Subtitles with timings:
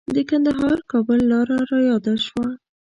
[0.15, 2.47] د کندهار-کابل لاره رایاده شوه.